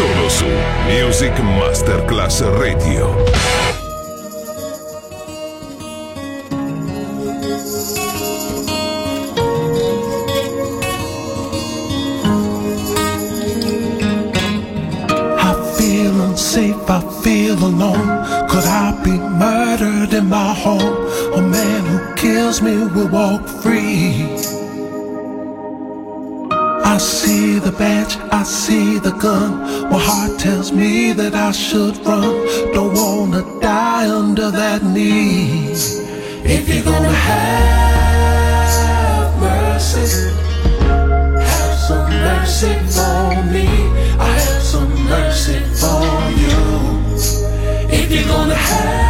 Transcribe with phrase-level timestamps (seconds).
[0.00, 0.46] Solo su
[0.86, 3.14] Music Masterclass Radio.
[15.36, 18.48] I feel unsafe, I feel alone.
[18.48, 20.96] Could I be murdered in my home?
[21.34, 24.19] A man who kills me will walk free.
[27.00, 29.62] See the badge, I see the gun.
[29.90, 32.46] My heart tells me that I should run.
[32.74, 35.72] Don't wanna die under that knee.
[36.44, 38.20] If you're gonna have
[39.40, 40.30] mercy,
[41.50, 43.66] have some mercy for me.
[44.18, 46.04] I have some mercy for
[46.42, 46.60] you.
[47.90, 49.09] If you're gonna have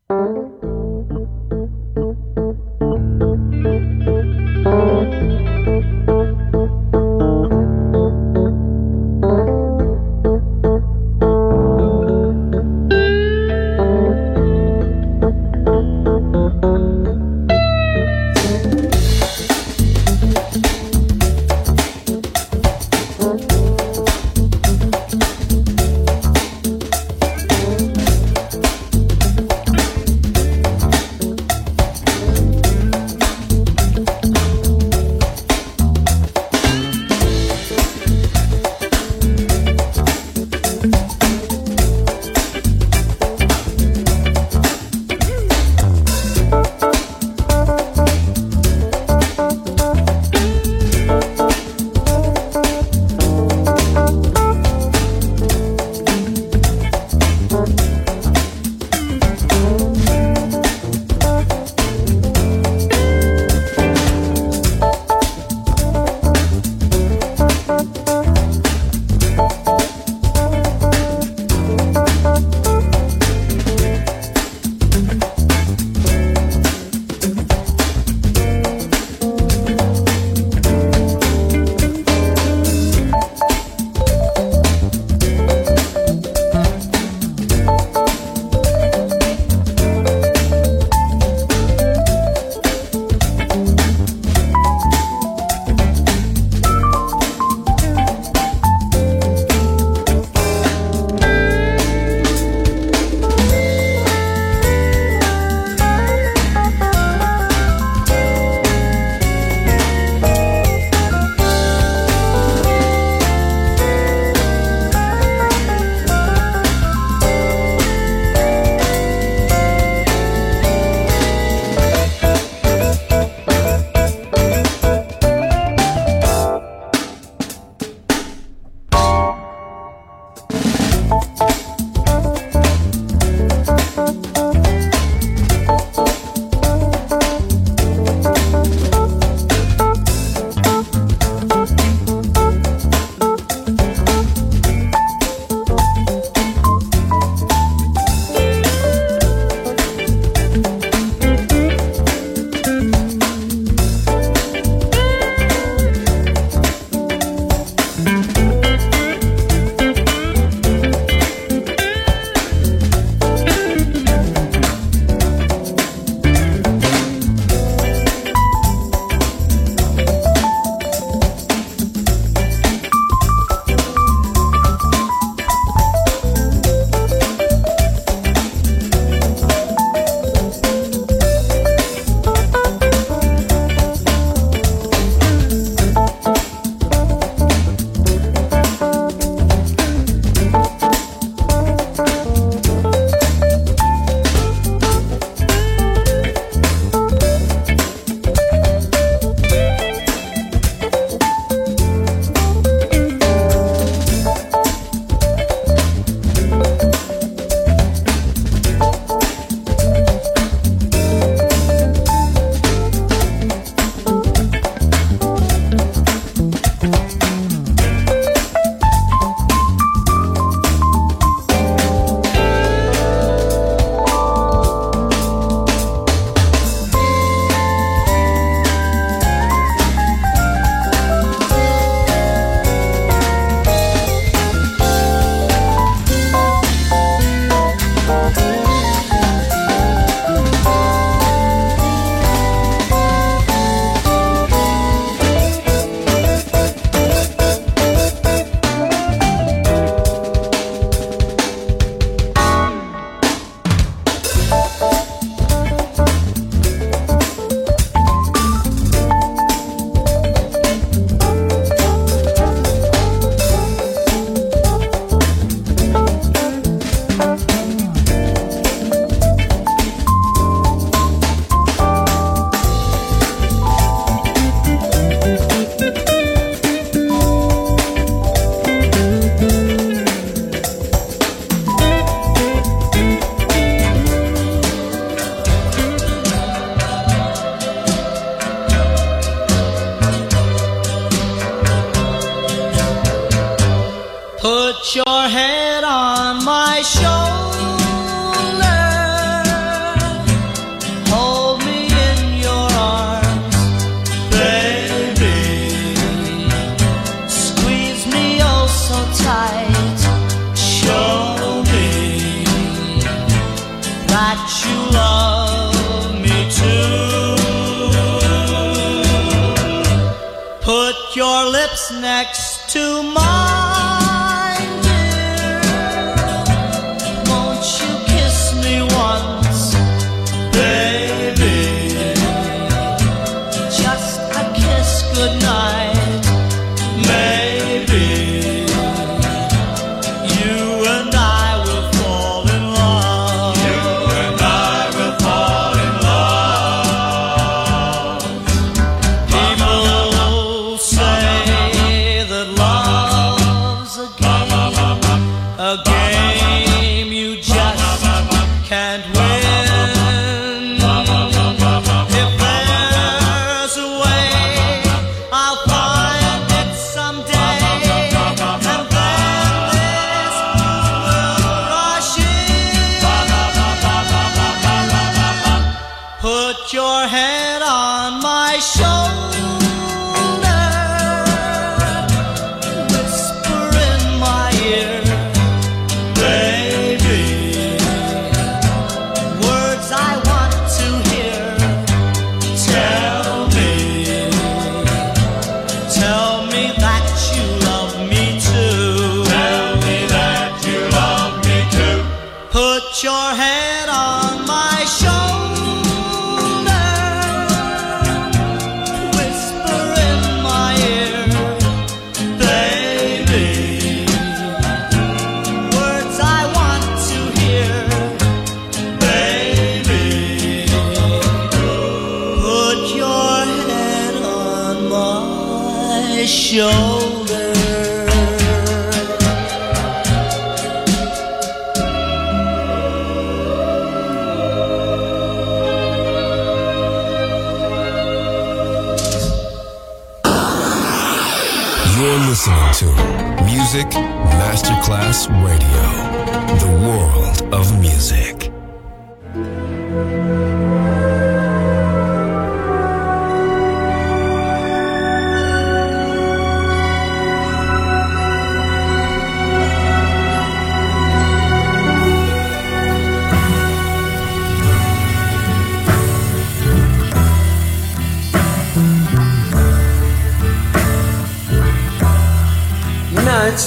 [445.11, 445.70] Plus Radio.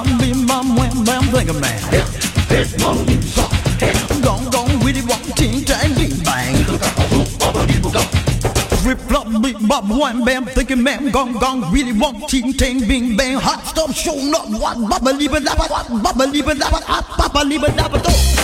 [0.00, 1.78] I'm be my man, man, bling a man.
[4.22, 6.56] Gong gong, really one ting tang, bing bang.
[8.82, 13.14] Rip flop, beat bop, one bam, thinking man, gong gong, witty wong, ting tang, bing
[13.14, 13.36] bang.
[13.36, 17.04] Hot stop, show up, what, baba leave it up, what, bubba, leave it up, hot,
[17.18, 18.39] bubba, leave it up,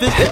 [0.00, 0.25] this.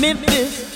[0.00, 0.75] Memphis.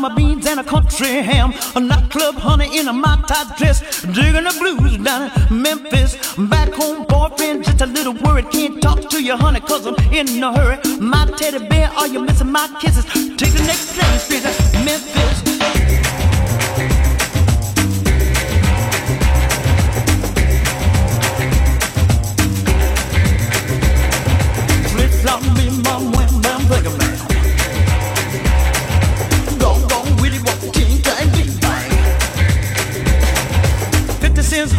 [0.00, 1.52] Lima beans, and a country ham.
[1.76, 3.80] A nightclub honey in a my top dress.
[4.02, 6.16] Digging the blues down in Memphis.
[6.36, 8.50] Back home, boyfriend, just a little worried.
[8.50, 10.78] Can't talk to you, honey, cause I'm in a hurry.
[10.98, 13.04] My teddy bear, are you missing my kisses?
[13.36, 15.49] Take the next to Memphis.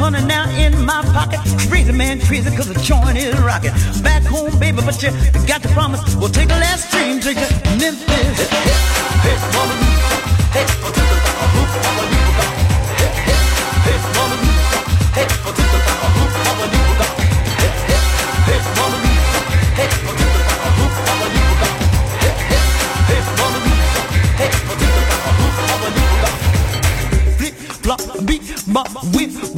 [0.02, 1.40] 50 cents, honey, now in my pocket.
[1.70, 3.72] Crazy man, crazy, cause the joint is rocking.
[4.02, 5.12] Back home, baby, but you
[5.48, 6.02] got to promise.
[6.16, 7.34] We'll take the last train to
[7.78, 8.50] Memphis.
[8.50, 8.70] Hey,
[9.24, 9.91] hey, hey,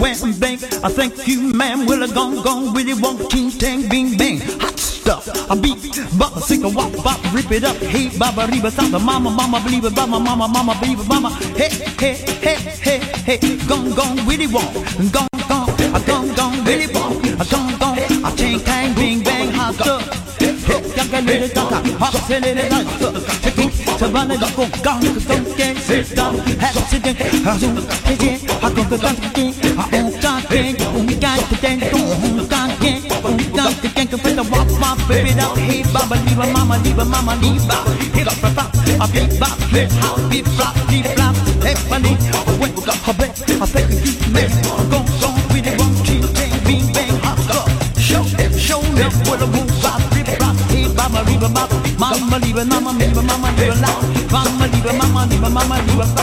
[0.04, 0.60] wham, bang.
[0.84, 1.86] I thank you, ma'am.
[1.86, 4.40] Will I gone, gone, really won't ting, tang, bing, bang.
[4.60, 5.30] Hot stuff.
[5.50, 5.78] I beat,
[6.18, 7.78] bop, sing a wop, bop, rip it up.
[7.78, 11.30] Hey, baba, reba, samba, mama, mama, believe it, mama, mama, mama, believe it, mama.
[11.56, 13.40] Hey, hey, hey, hey, hey.
[13.68, 14.74] Gone, gone, really won't.
[15.12, 17.26] Gone, gone, I gone, gone, really won't.
[17.40, 19.52] I gone, gone, I ting, tang, bing, bang.
[19.54, 20.20] Hot stuff.
[22.00, 22.14] Hop, hop,
[24.00, 27.68] 这完了，老公刚那个中间是当，还是真，还是
[28.18, 29.53] 真，还搞个当真。
[35.08, 35.54] baby da
[36.04, 37.78] mama, leave a mama, diva mama, diva.
[38.14, 42.16] Hit up pop, a beat bop, hip hop, beat flop, deep flop, hey funny.
[42.60, 44.44] When we got her back, a think we keep me.
[44.92, 47.70] Go go with it, one cheap bang, bing bang, hop up.
[48.00, 52.16] Show them, show them what a move bop, flip flop, hey mama, diva mama, mama,
[52.16, 56.23] a mama, leave a, mama, leave a, mama, diva mama, leave a mama, leave diva.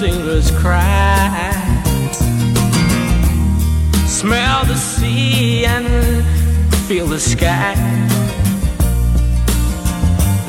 [0.00, 1.60] Sailors cry
[4.06, 5.86] smell the sea and
[6.88, 7.74] feel the sky.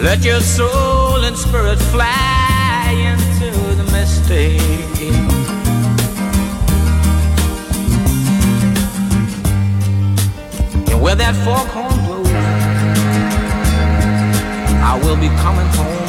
[0.01, 4.61] Let your soul and spirit fly into the mystic.
[10.91, 12.31] And where that foghorn blows,
[14.89, 16.00] I will be coming home.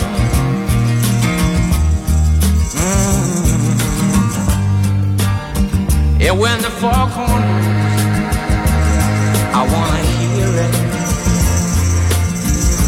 [6.25, 7.43] And when the foghorn
[9.55, 10.75] I wanna hear it.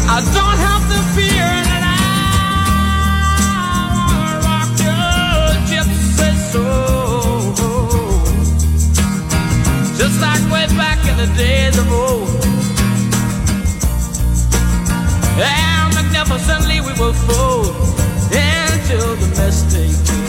[0.07, 1.99] I don't have to fear and I
[3.99, 5.11] wanna rock your
[5.69, 7.53] gypsy soul.
[9.99, 12.29] Just like way back in the days of old.
[15.37, 17.75] And magnificently we will fold
[18.31, 20.24] into the mystic.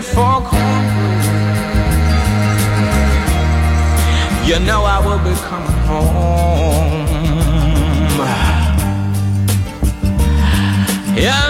[0.00, 0.80] When that foghorn
[4.48, 7.10] you know I will be coming home.
[11.16, 11.49] Yeah,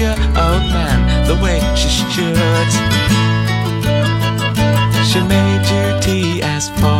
[0.00, 2.70] your old man the way she should?
[5.04, 6.99] She made you tea, as for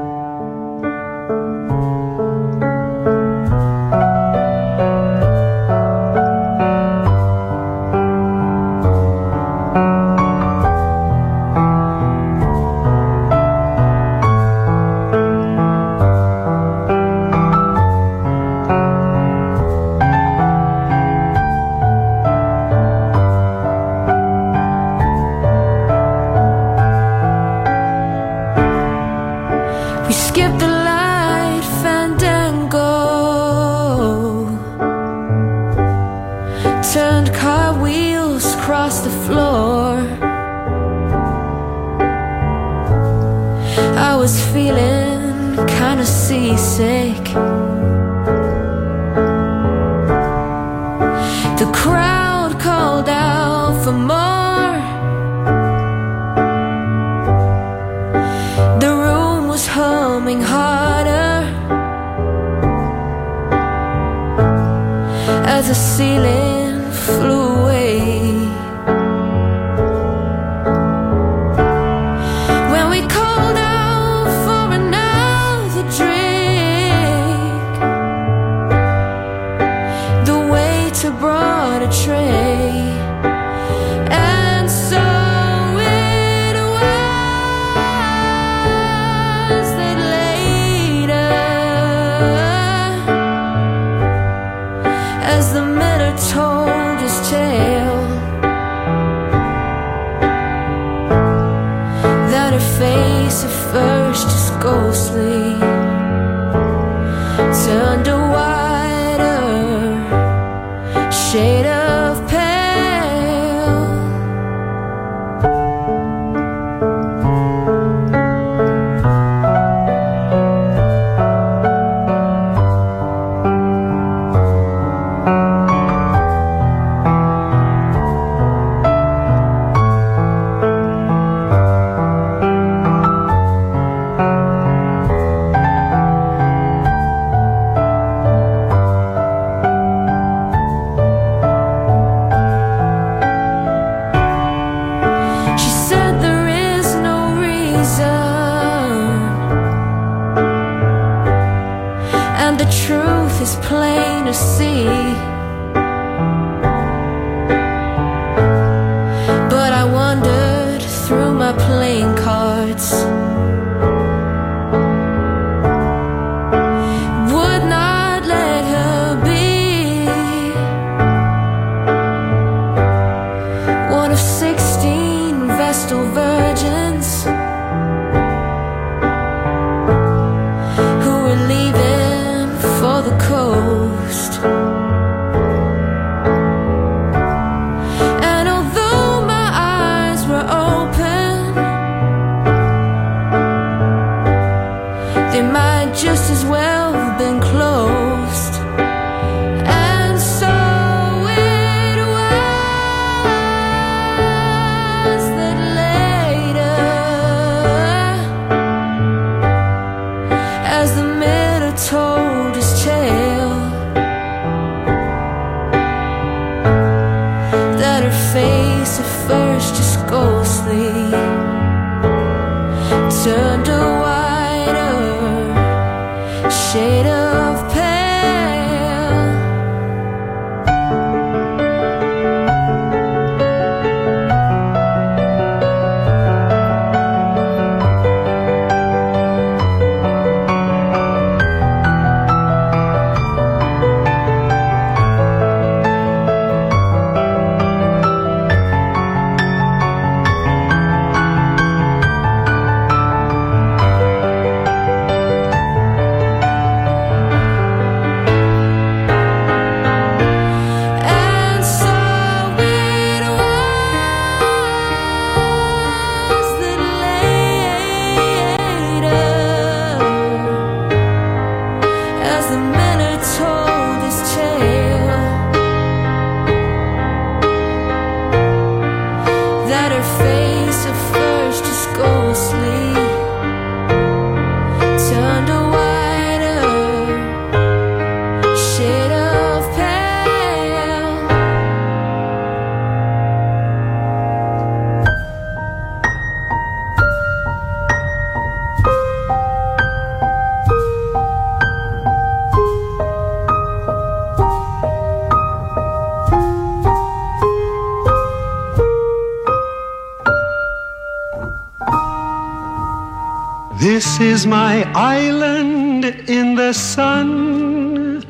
[314.01, 318.23] This is my island in the sun,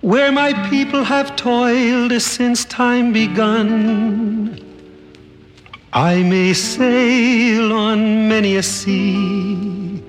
[0.00, 4.58] where my people have toiled since time begun.
[5.92, 10.02] I may sail on many a sea,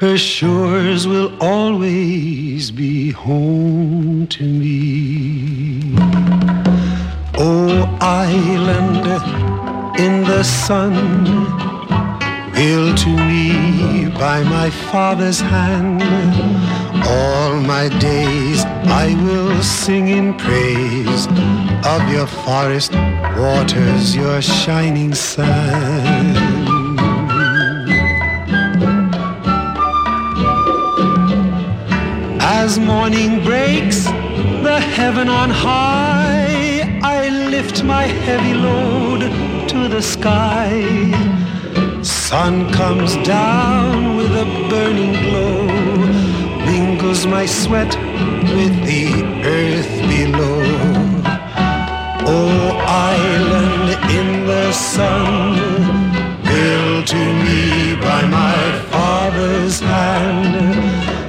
[0.00, 5.94] her shores will always be home to me.
[7.38, 9.06] O oh, island
[9.96, 11.41] in the sun,
[14.28, 16.00] by my father's hand.
[17.18, 18.64] All my days
[19.04, 21.26] I will sing in praise
[21.94, 22.92] of your forest
[23.42, 26.36] waters, your shining sun.
[32.60, 34.04] As morning breaks,
[34.68, 39.20] the heaven on high, I lift my heavy load
[39.70, 40.70] to the sky.
[42.32, 45.66] Sun comes down with a burning glow,
[46.64, 47.94] mingles my sweat
[48.56, 49.04] with the
[49.44, 50.62] earth below.
[52.24, 52.56] Oh,
[52.88, 55.56] island in the sun,
[56.42, 58.58] built to me by my
[58.90, 60.56] father's hand.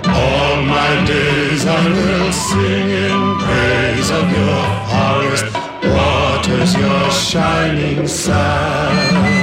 [0.07, 4.61] All my days I will sing in praise of your
[4.93, 5.47] forest
[5.83, 9.42] waters, your shining sun.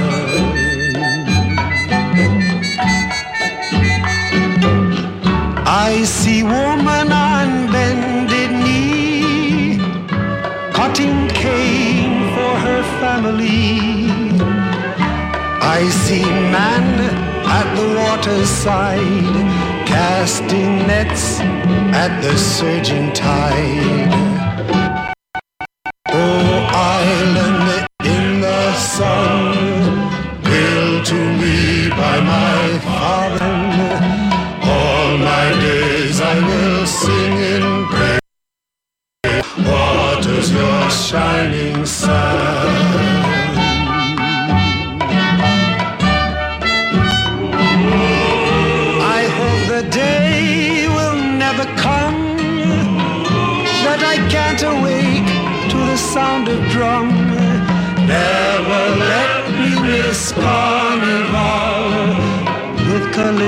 [15.82, 17.00] I see man
[17.46, 24.39] at the water's side, casting nets at the surging tide.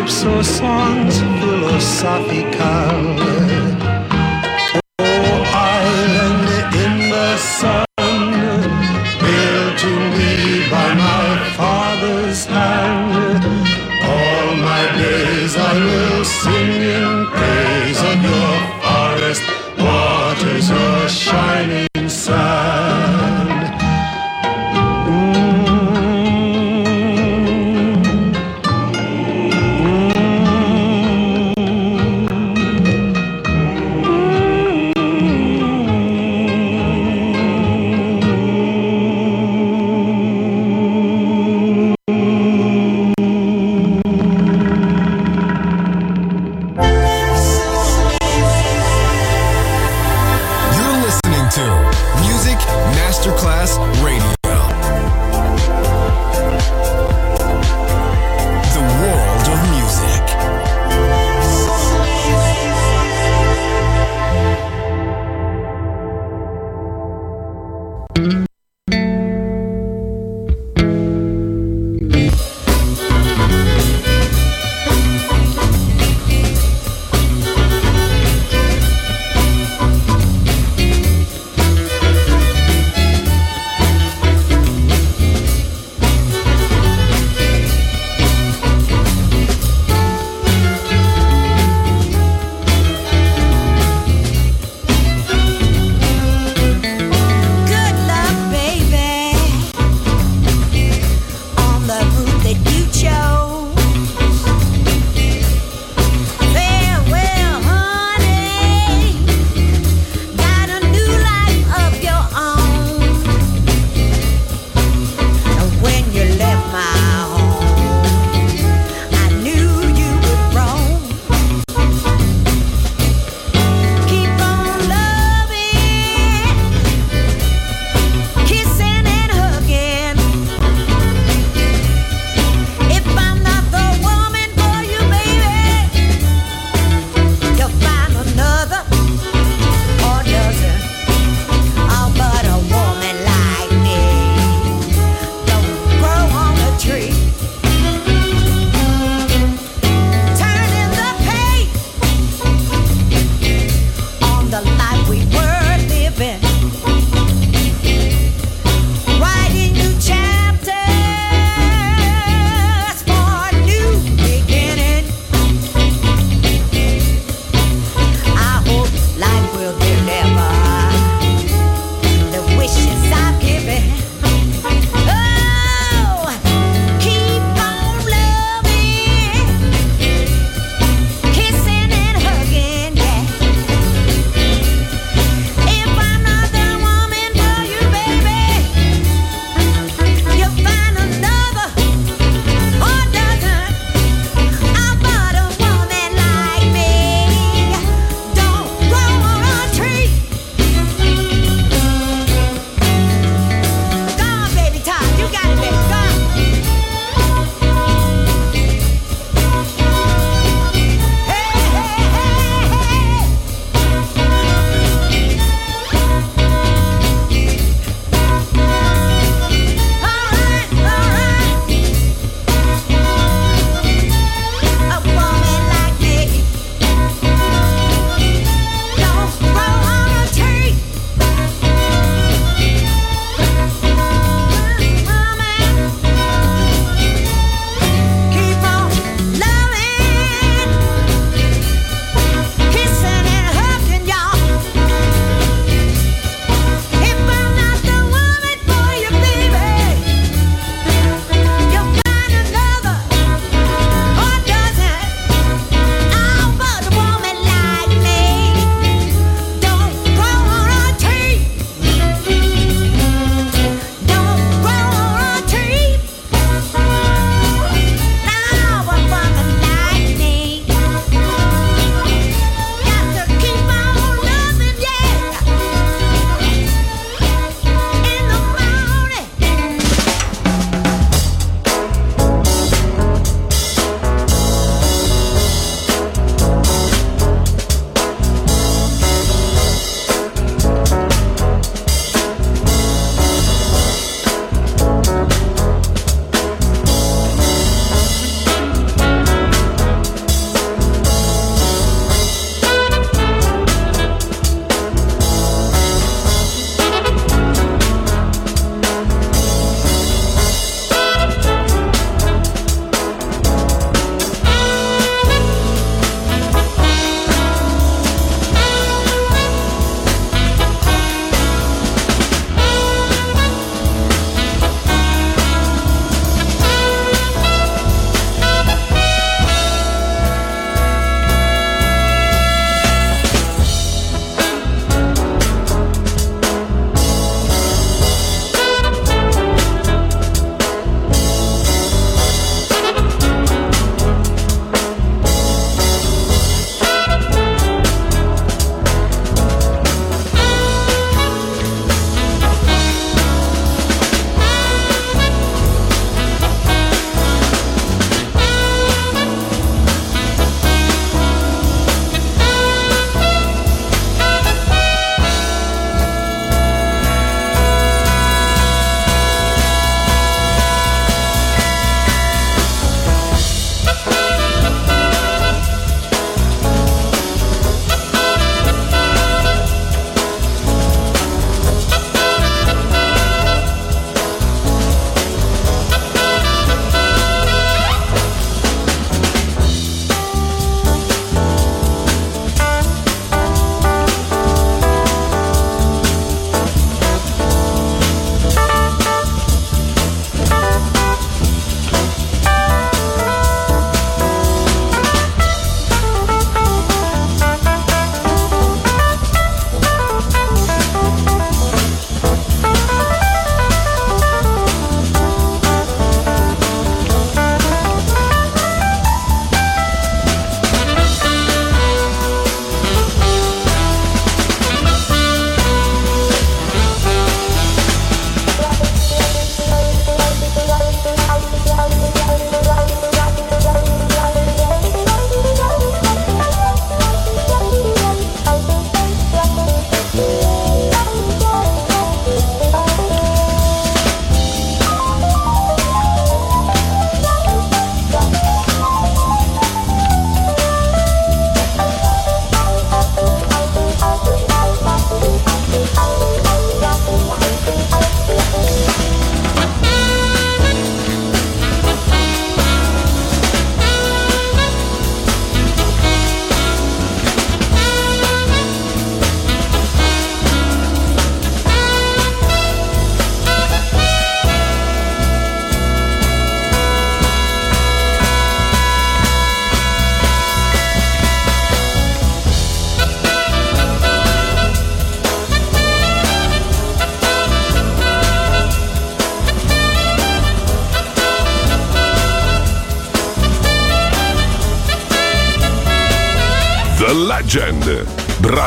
[0.03, 3.52] With calypso songs philosophical.